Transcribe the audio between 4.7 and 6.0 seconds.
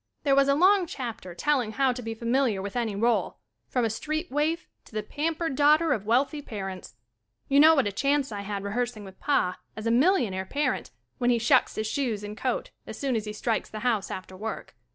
to the pamp ered daughter